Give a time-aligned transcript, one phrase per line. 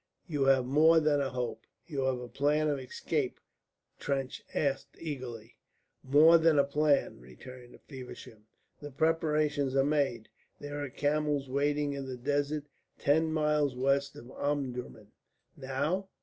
[0.25, 1.67] "You have more than a hope.
[1.85, 3.39] You have a plan of escape?"
[3.99, 5.57] Trench asked eagerly.
[6.01, 8.47] "More than a plan," returned Feversham.
[8.79, 10.29] "The preparations are made.
[10.59, 12.63] There are camels waiting in the desert
[12.97, 15.11] ten miles west of Omdurman."
[15.55, 16.09] "Now?"